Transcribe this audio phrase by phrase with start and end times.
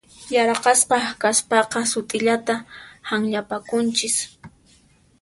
[0.35, 2.55] Yaraqasqa kaspaqa sut'illata
[3.09, 4.15] hanllapakunchis.